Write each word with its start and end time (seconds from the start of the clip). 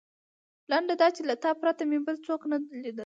لنډه 0.71 0.95
دا 1.01 1.07
چې 1.15 1.21
له 1.29 1.35
تا 1.43 1.51
پرته 1.61 1.83
مې 1.89 1.97
بل 2.05 2.15
هېڅوک 2.17 2.41
نه 2.51 2.57
لیدل. 2.83 2.99